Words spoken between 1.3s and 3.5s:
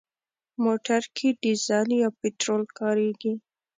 ډيزل یا پټرول کارېږي.